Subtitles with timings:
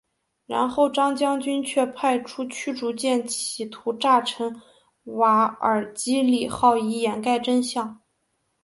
[0.47, 4.59] 然后张将军却派出驱逐舰企图炸沉
[5.03, 7.99] 瓦尔基里号以掩盖真相。